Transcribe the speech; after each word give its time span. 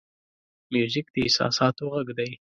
موزیک 0.73 1.07
د 1.13 1.15
احساساتو 1.25 1.83
غږ 1.93 2.07
دی. 2.17 2.31